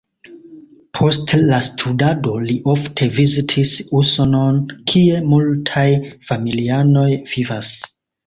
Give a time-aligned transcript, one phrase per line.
[0.99, 4.57] Post la studado li ofte vizitis Usonon,
[4.93, 5.87] kie multaj
[6.31, 7.71] familianoj vivas.